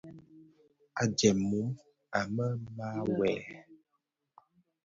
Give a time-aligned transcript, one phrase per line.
[1.01, 1.67] A jèm mum,
[2.17, 3.45] a mêê maàʼyèg.